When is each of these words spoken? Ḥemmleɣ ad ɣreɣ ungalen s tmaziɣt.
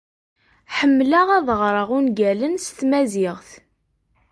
Ḥemmleɣ 0.77 1.27
ad 1.37 1.47
ɣreɣ 1.61 1.89
ungalen 1.97 2.55
s 2.65 2.67
tmaziɣt. 2.77 3.49